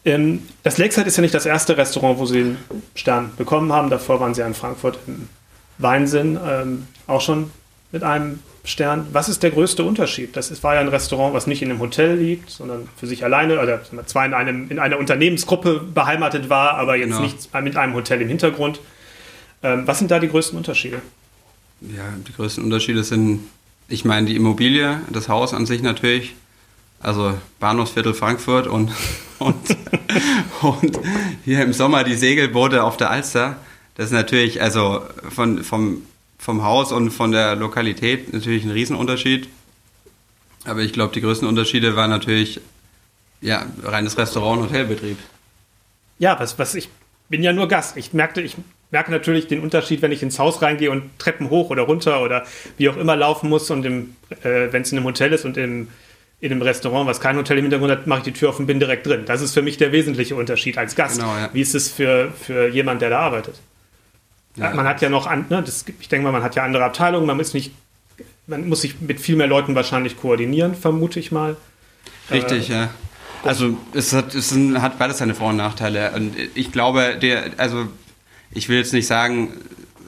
[0.06, 2.58] ähm, das Lakeside ist ja nicht das erste Restaurant, wo Sie den
[2.96, 3.92] Stern bekommen haben.
[3.92, 5.30] Davor waren Sie in Frankfurt im
[5.78, 7.52] Weinsinn, ähm, auch schon
[7.96, 9.08] mit einem Stern.
[9.14, 10.36] Was ist der größte Unterschied?
[10.36, 13.24] Das ist, war ja ein Restaurant, was nicht in einem Hotel liegt, sondern für sich
[13.24, 17.22] alleine, oder zwar in, einem, in einer Unternehmensgruppe beheimatet war, aber jetzt genau.
[17.22, 18.82] nicht mit einem Hotel im Hintergrund.
[19.64, 21.02] Ähm, was sind da die größten Unterschiede?
[21.80, 23.48] Ja, die größten Unterschiede sind,
[23.88, 26.36] ich meine, die Immobilie, das Haus an sich natürlich,
[27.00, 28.92] also Bahnhofsviertel Frankfurt und,
[29.40, 29.56] und,
[30.62, 31.00] und
[31.46, 33.56] hier im Sommer die Segelboote auf der Alster.
[33.96, 36.02] Das ist natürlich, also von, vom
[36.38, 39.50] vom Haus und von der Lokalität natürlich ein Riesenunterschied.
[40.66, 42.60] Aber ich glaube, die größten Unterschiede waren natürlich
[43.42, 45.18] ja, reines Restaurant- und Hotelbetrieb.
[46.18, 46.90] Ja, was, was ich
[47.30, 47.98] bin ja nur Gast.
[47.98, 48.56] Ich merkte, ich
[48.92, 52.46] merke natürlich den Unterschied, wenn ich ins Haus reingehe und Treppen hoch oder runter oder
[52.78, 55.90] wie auch immer laufen muss und äh, wenn es in einem Hotel ist und im,
[56.40, 58.68] in einem Restaurant, was kein Hotel im Hintergrund hat, mache ich die Tür auf und
[58.68, 59.24] bin direkt drin.
[59.26, 61.20] Das ist für mich der wesentliche Unterschied als Gast.
[61.20, 61.50] Genau, ja.
[61.54, 63.56] Wie ist es für, für jemand, der da arbeitet?
[64.56, 66.84] Ja, man hat ja noch, an, ne, das, ich denke mal, man hat ja andere
[66.84, 67.74] Abteilungen, man ist nicht,
[68.48, 71.58] man muss sich mit viel mehr Leuten wahrscheinlich koordinieren, vermute ich mal.
[72.32, 72.90] Richtig, äh, ja.
[73.44, 76.12] Also es hat, es hat beides seine Vor- und Nachteile.
[76.16, 77.88] Und ich glaube, der, also
[78.52, 79.52] ich will jetzt nicht sagen,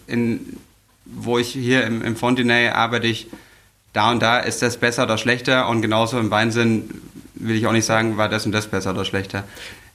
[0.08, 0.58] in,
[1.06, 3.28] wo ich hier im, im Fontenay arbeite ich,
[3.94, 6.90] da und da ist das besser oder schlechter und genauso im Weinsinn
[7.36, 9.44] will ich auch nicht sagen, war das und das besser oder schlechter.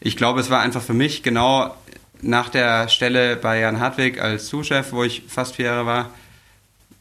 [0.01, 1.75] Ich glaube, es war einfach für mich genau
[2.23, 6.11] nach der Stelle bei Jan Hartwig als Zuschef, wo ich fast vier Jahre war,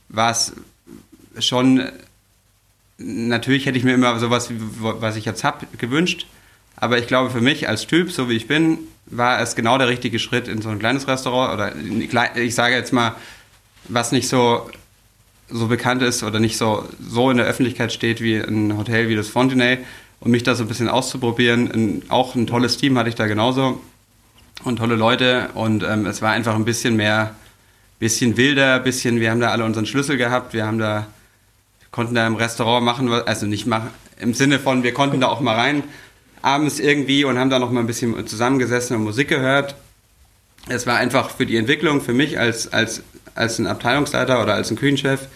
[0.10, 0.54] war es
[1.40, 1.90] schon,
[2.98, 6.26] natürlich hätte ich mir immer sowas, was ich jetzt habe, gewünscht.
[6.76, 9.88] Aber ich glaube, für mich als Typ, so wie ich bin, war es genau der
[9.88, 11.74] richtige Schritt in so ein kleines Restaurant oder
[12.36, 13.16] ich sage jetzt mal,
[13.88, 14.70] was nicht so,
[15.50, 19.16] so bekannt ist oder nicht so, so in der Öffentlichkeit steht wie ein Hotel wie
[19.16, 19.80] das Fontenay
[20.20, 22.04] und mich da so ein bisschen auszuprobieren.
[22.10, 23.82] auch ein tolles Team hatte ich da genauso
[24.64, 27.36] und tolle Leute und ähm, es war einfach ein bisschen mehr,
[28.00, 31.08] bisschen wilder, bisschen, wir haben da alle unseren Schlüssel gehabt, wir haben da,
[31.92, 35.40] konnten da im Restaurant machen, also nicht machen, im Sinne von, wir konnten da auch
[35.40, 35.84] mal rein,
[36.42, 39.76] abends irgendwie und haben da noch mal ein bisschen zusammengesessen und Musik gehört.
[40.68, 43.04] Es war einfach für die Entwicklung, für mich als, als,
[43.36, 45.28] als ein Abteilungsleiter oder als ein Küchenchef,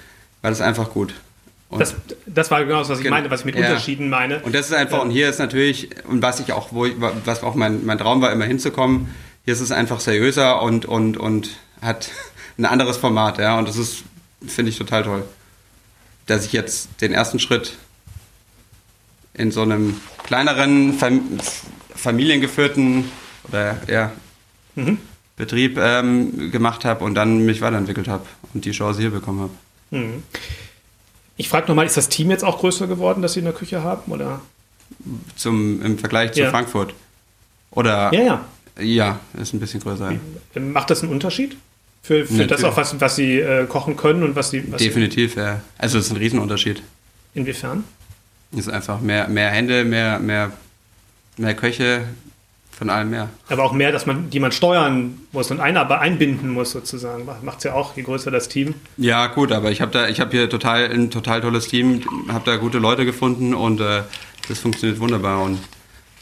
[0.42, 1.14] war das einfach gut.
[1.80, 3.68] Das, das, war genau das, was ich meine, was ich mit ja.
[3.68, 4.40] Unterschieden meine.
[4.42, 7.44] Und das ist einfach, und hier ist natürlich, und was ich auch, wo ich, was
[7.44, 9.14] auch mein, mein Traum war, immer hinzukommen,
[9.46, 11.50] hier ist es einfach seriöser und, und, und
[11.82, 12.10] hat
[12.58, 13.58] ein anderes Format, ja.
[13.58, 14.04] Und das ist,
[14.46, 15.24] finde ich total toll.
[16.26, 17.74] Dass ich jetzt den ersten Schritt
[19.34, 21.40] in so einem kleineren, fam
[21.96, 23.06] familiengeführten
[23.48, 24.12] oder ja,
[24.76, 25.00] mhm.
[25.38, 29.52] Betrieb ähm, gemacht habe und dann mich weiterentwickelt habe und die Chance hier bekommen habe.
[29.92, 30.24] Mhm.
[31.38, 33.84] Ich frage nochmal, ist das Team jetzt auch größer geworden, das Sie in der Küche
[33.84, 34.12] haben?
[34.12, 34.42] Oder?
[35.36, 36.50] Zum, Im Vergleich zu ja.
[36.50, 36.94] Frankfurt?
[37.72, 38.14] Oder?
[38.14, 38.46] Ja, ja.
[38.80, 40.14] Ja, ist ein bisschen größer.
[40.60, 41.58] Macht das einen Unterschied?
[42.02, 44.64] Für, für das auch, was, was Sie äh, kochen können und was Sie.
[44.72, 45.62] Was Definitiv, Sie ja.
[45.78, 46.84] Also, es ist ein Riesenunterschied.
[47.34, 47.84] Inwiefern?
[48.52, 50.52] Es ist einfach mehr, mehr Hände, mehr, mehr,
[51.38, 52.04] mehr Köche,
[52.78, 53.30] von allem mehr.
[53.50, 57.26] Aber auch mehr, dass man, die man steuern muss und ein, aber einbinden muss sozusagen.
[57.42, 58.76] Macht es ja auch, je größer das Team.
[58.98, 62.44] Ja, gut, aber ich habe da, ich habe hier total ein total tolles Team, habe
[62.46, 64.02] da gute Leute gefunden und äh,
[64.48, 65.42] das funktioniert wunderbar.
[65.44, 65.60] Und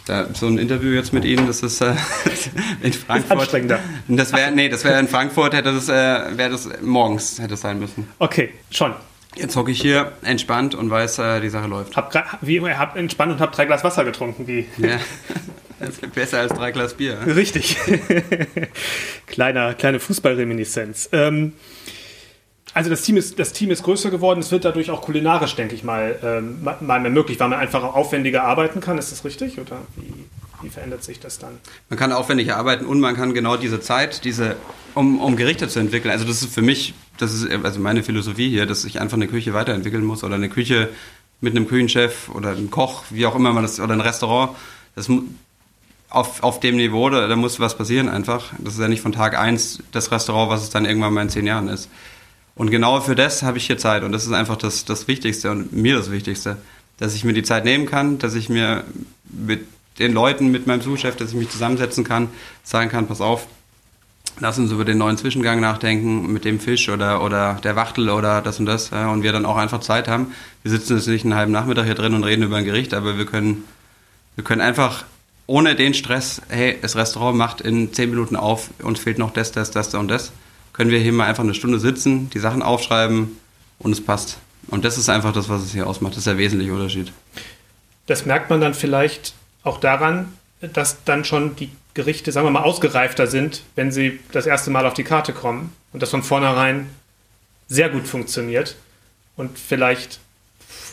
[0.05, 1.93] Da, so ein Interview jetzt mit Ihnen, das ist äh,
[2.81, 3.39] in Frankfurt.
[3.39, 3.79] Anstrengender.
[4.09, 7.61] Das wäre, nee, das wäre in Frankfurt, hätte das, äh, wäre das morgens hätte es
[7.61, 8.07] sein müssen.
[8.19, 8.93] Okay, schon.
[9.35, 11.95] Jetzt hocke ich hier entspannt und weiß, äh, die Sache läuft.
[11.95, 14.67] Hab, wie immer, hab entspannt und hab drei Glas Wasser getrunken, wie.
[14.77, 14.99] Ja.
[16.13, 17.17] Besser als drei Glas Bier.
[17.25, 17.77] Richtig.
[19.27, 21.09] Kleiner, kleine Fußballreminiszenz.
[21.11, 21.53] Ähm,
[22.73, 25.75] also das Team, ist, das Team ist größer geworden, es wird dadurch auch kulinarisch, denke
[25.75, 28.97] ich mal, ähm, mal mehr möglich, weil man einfach aufwendiger arbeiten kann.
[28.97, 29.59] Ist das richtig?
[29.59, 30.11] Oder wie,
[30.63, 31.59] wie verändert sich das dann?
[31.89, 34.55] Man kann aufwendiger arbeiten und man kann genau diese Zeit, diese,
[34.95, 36.11] um, um Gerichte zu entwickeln.
[36.11, 39.27] Also das ist für mich, das ist also meine Philosophie hier, dass ich einfach eine
[39.27, 40.89] Küche weiterentwickeln muss oder eine Küche
[41.41, 44.55] mit einem Küchenchef oder einem Koch, wie auch immer man das, oder ein Restaurant.
[44.95, 45.09] Das
[46.13, 48.53] auf, auf dem Niveau, da, da muss was passieren einfach.
[48.59, 51.29] Das ist ja nicht von Tag 1 das Restaurant, was es dann irgendwann mal in
[51.29, 51.89] zehn Jahren ist.
[52.55, 55.49] Und genau für das habe ich hier Zeit und das ist einfach das, das Wichtigste
[55.49, 56.57] und mir das Wichtigste,
[56.97, 58.83] dass ich mir die Zeit nehmen kann, dass ich mir
[59.23, 59.65] mit
[59.97, 62.29] den Leuten, mit meinem Sous-Chef, dass ich mich zusammensetzen kann,
[62.63, 63.47] sagen kann, pass auf,
[64.39, 68.41] lass uns über den neuen Zwischengang nachdenken mit dem Fisch oder, oder der Wachtel oder
[68.41, 70.33] das und das ja, und wir dann auch einfach Zeit haben.
[70.61, 73.17] Wir sitzen jetzt nicht einen halben Nachmittag hier drin und reden über ein Gericht, aber
[73.17, 73.63] wir können,
[74.35, 75.05] wir können einfach
[75.45, 79.51] ohne den Stress, hey, das Restaurant macht in zehn Minuten auf, uns fehlt noch das,
[79.51, 80.31] das, das und das
[80.73, 83.37] können wir hier mal einfach eine Stunde sitzen, die Sachen aufschreiben
[83.79, 84.39] und es passt.
[84.67, 86.13] Und das ist einfach das, was es hier ausmacht.
[86.13, 87.13] Das ist der wesentliche Unterschied.
[88.07, 92.63] Das merkt man dann vielleicht auch daran, dass dann schon die Gerichte, sagen wir mal,
[92.63, 96.89] ausgereifter sind, wenn sie das erste Mal auf die Karte kommen und das von vornherein
[97.67, 98.75] sehr gut funktioniert.
[99.35, 100.19] Und vielleicht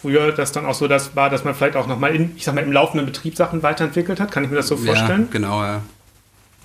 [0.00, 2.54] früher das dann auch so das war, dass man vielleicht auch nochmal in, ich sag
[2.54, 4.30] mal, im laufenden Betrieb Sachen weiterentwickelt hat.
[4.30, 5.22] Kann ich mir das so vorstellen?
[5.22, 5.82] Ja, genau, ja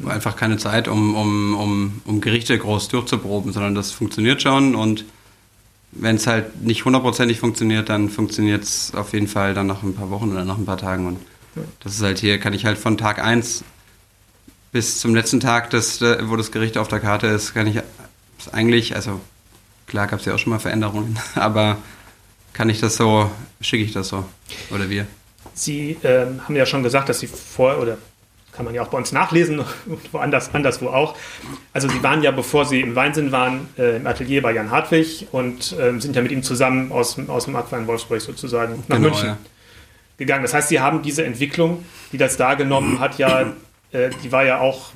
[0.05, 5.05] einfach keine Zeit, um, um, um, um Gerichte groß durchzuproben, sondern das funktioniert schon und
[5.91, 9.95] wenn es halt nicht hundertprozentig funktioniert, dann funktioniert es auf jeden Fall dann nach ein
[9.95, 11.19] paar Wochen oder nach ein paar Tagen und
[11.79, 13.63] das ist halt hier, kann ich halt von Tag 1
[14.73, 17.79] bis zum letzten Tag, das, wo das Gericht auf der Karte ist, kann ich
[18.51, 19.21] eigentlich, also
[19.87, 21.77] klar gab es ja auch schon mal Veränderungen, aber
[22.55, 24.25] kann ich das so, schicke ich das so
[24.71, 25.05] oder wir.
[25.53, 27.97] Sie ähm, haben ja schon gesagt, dass Sie vor oder
[28.53, 29.67] kann man ja auch bei uns nachlesen und
[30.13, 31.17] woanders anderswo auch.
[31.73, 35.27] Also sie waren ja, bevor sie im Weinsinn waren, äh, im Atelier bei Jan Hartwig
[35.33, 38.95] und äh, sind ja mit ihm zusammen aus, aus dem Apfel in Wolfsburg sozusagen nach
[38.95, 39.37] genau, München ja.
[40.17, 40.43] gegangen.
[40.43, 43.53] Das heißt, sie haben diese Entwicklung, die das da genommen hat, ja,
[43.91, 44.91] äh, die war ja auch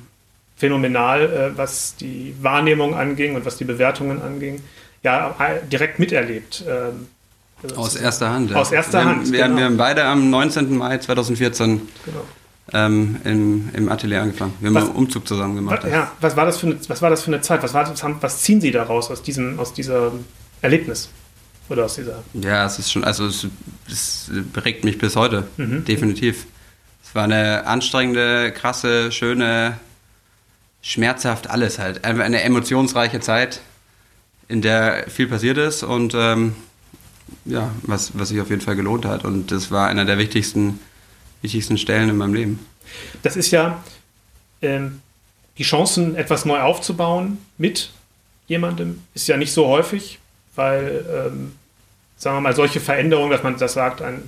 [0.56, 4.62] phänomenal, äh, was die Wahrnehmung anging und was die Bewertungen anging,
[5.02, 6.64] ja, äh, direkt miterlebt.
[6.66, 7.08] Ähm,
[7.76, 8.50] aus erster Hand.
[8.50, 8.56] Ja.
[8.56, 9.20] Aus erster wir Hand.
[9.20, 9.56] Haben, wir, genau.
[9.56, 10.76] wir haben beide am 19.
[10.76, 12.20] Mai 2014 genau
[12.72, 14.54] ähm, im, im Atelier angefangen.
[14.60, 15.80] Wir haben was, einen Umzug zusammen gemacht.
[15.82, 17.62] Was, ja, was war, das für eine, was war das für eine Zeit?
[17.62, 20.12] Was, war das, was ziehen Sie daraus aus diesem aus dieser
[20.62, 21.10] Erlebnis?
[21.68, 22.24] Oder aus dieser.
[22.34, 23.46] Ja, es ist schon, also es,
[23.88, 25.84] es prägt mich bis heute, mhm.
[25.84, 26.46] definitiv.
[27.04, 29.78] Es war eine anstrengende, krasse, schöne,
[30.82, 32.04] schmerzhaft alles halt.
[32.04, 33.60] Einfach eine emotionsreiche Zeit,
[34.48, 36.56] in der viel passiert ist und ähm,
[37.44, 39.24] ja, was, was sich auf jeden Fall gelohnt hat.
[39.24, 40.78] Und das war einer der wichtigsten
[41.42, 42.66] wichtigsten Stellen in meinem Leben.
[43.22, 43.82] Das ist ja
[44.62, 45.00] ähm,
[45.58, 47.90] die Chancen, etwas neu aufzubauen mit
[48.46, 50.18] jemandem, ist ja nicht so häufig,
[50.56, 51.52] weil, ähm,
[52.16, 54.22] sagen wir mal, solche Veränderungen, dass man das sagt, ein,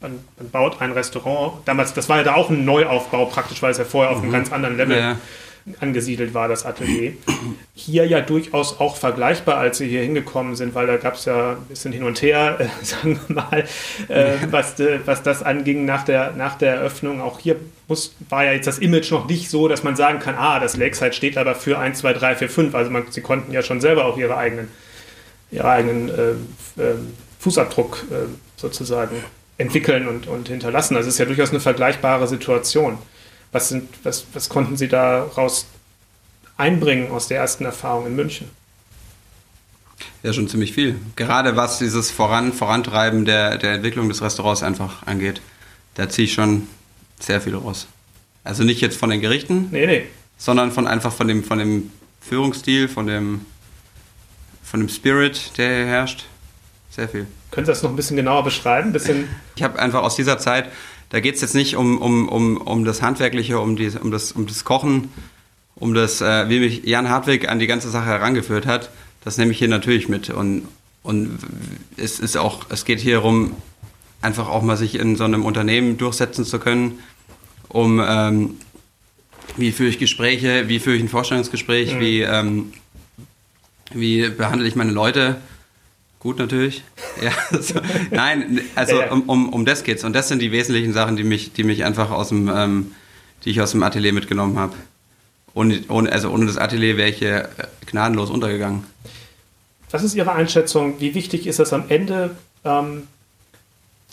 [0.00, 3.70] man, man, baut ein Restaurant, damals, das war ja da auch ein Neuaufbau praktisch, weil
[3.70, 4.32] es ja vorher auf einem mhm.
[4.32, 5.16] ganz anderen Level ja
[5.80, 7.12] angesiedelt war, das Atelier.
[7.74, 11.52] Hier ja durchaus auch vergleichbar, als sie hier hingekommen sind, weil da gab es ja
[11.52, 13.64] ein bisschen hin und her, äh, sagen wir mal,
[14.08, 17.20] äh, was, äh, was das anging nach der, nach der Eröffnung.
[17.20, 20.34] Auch hier muss, war ja jetzt das Image noch nicht so, dass man sagen kann,
[20.36, 22.74] ah, das Lakeside steht aber für 1, 2, 3, 4, 5.
[22.74, 24.68] Also man, sie konnten ja schon selber auch ihre eigenen,
[25.50, 28.26] ihre eigenen äh, ähm, Fußabdruck äh,
[28.56, 29.16] sozusagen
[29.58, 30.96] entwickeln und, und hinterlassen.
[30.96, 32.98] Also es ist ja durchaus eine vergleichbare Situation.
[33.52, 35.66] Was, sind, was, was konnten Sie daraus
[36.56, 38.50] einbringen aus der ersten Erfahrung in München?
[40.22, 40.96] Ja, schon ziemlich viel.
[41.16, 45.40] Gerade was dieses Voran, Vorantreiben der, der Entwicklung des Restaurants einfach angeht.
[45.94, 46.66] Da ziehe ich schon
[47.20, 47.86] sehr viel raus.
[48.44, 50.06] Also nicht jetzt von den Gerichten, nee, nee.
[50.36, 53.46] sondern von einfach von dem, von dem Führungsstil, von dem,
[54.62, 56.24] von dem Spirit, der hier herrscht.
[56.90, 57.26] Sehr viel.
[57.50, 58.92] Können Sie das noch ein bisschen genauer beschreiben?
[58.92, 60.70] Bisschen ich habe einfach aus dieser Zeit
[61.10, 64.32] da geht es jetzt nicht um, um, um, um das Handwerkliche, um, die, um, das,
[64.32, 65.10] um das Kochen,
[65.74, 68.90] um das, äh, wie mich Jan Hartwig an die ganze Sache herangeführt hat.
[69.24, 70.30] Das nehme ich hier natürlich mit.
[70.30, 70.68] Und,
[71.02, 71.38] und
[71.96, 73.56] es ist auch, es geht hier darum,
[74.20, 76.98] einfach auch mal sich in so einem Unternehmen durchsetzen zu können,
[77.68, 78.56] um ähm,
[79.56, 82.00] wie führe ich Gespräche, wie führe ich ein Vorstellungsgespräch, mhm.
[82.00, 82.72] wie, ähm,
[83.92, 85.36] wie behandle ich meine Leute
[86.20, 86.82] Gut natürlich.
[87.20, 87.80] Ja, so.
[88.12, 89.02] Nein, also.
[89.10, 90.04] Um, um, um das geht's.
[90.04, 92.92] Und das sind die wesentlichen Sachen, die mich, die mich einfach aus dem, ähm,
[93.44, 94.74] die ich aus dem Atelier mitgenommen habe.
[95.52, 98.84] Ohne, ohne, also ohne das Atelier wäre ich hier äh, gnadenlos untergegangen.
[99.90, 101.00] Was ist Ihre Einschätzung?
[101.00, 103.08] Wie wichtig ist es am Ende ähm,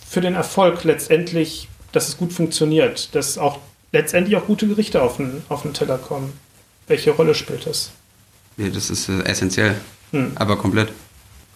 [0.08, 3.60] für den Erfolg letztendlich, dass es gut funktioniert, dass auch
[3.92, 6.34] letztendlich auch gute Gerichte auf den, auf den Teller kommen?
[6.88, 7.92] Welche Rolle spielt das?
[8.58, 9.76] Ja, das ist äh, essentiell,
[10.12, 10.32] hm.
[10.36, 10.92] aber komplett.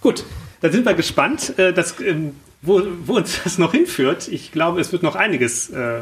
[0.02, 0.24] Gut,
[0.62, 4.28] dann sind wir gespannt, äh, dass, ähm, wo, wo, uns das noch hinführt.
[4.28, 6.02] Ich glaube, es wird noch einiges äh,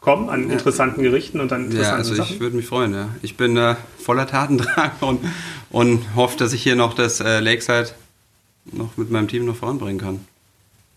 [0.00, 0.54] kommen an ja.
[0.54, 2.34] interessanten Gerichten und an interessanten Ja, also Sachen.
[2.34, 3.08] ich würde mich freuen, ja.
[3.22, 5.24] Ich bin äh, voller Tatendrang und,
[5.70, 7.90] und hoffe, dass ich hier noch das äh, Lakeside
[8.72, 10.24] noch mit meinem Team noch voranbringen kann.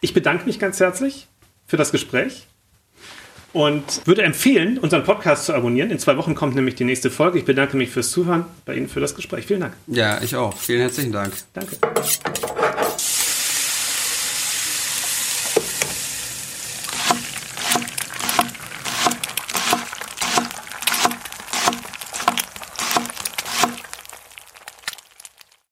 [0.02, 1.28] Ich bedanke mich ganz herzlich
[1.68, 2.48] für das Gespräch
[3.54, 5.92] und würde empfehlen, unseren Podcast zu abonnieren.
[5.92, 7.40] In zwei Wochen kommt nämlich die nächste Folge.
[7.40, 9.46] Ich bedanke mich fürs Zuhören, bei Ihnen für das Gespräch.
[9.46, 9.74] Vielen Dank.
[9.88, 10.58] Ja, ich auch.
[10.58, 11.34] Vielen herzlichen Dank.
[11.54, 11.78] Danke.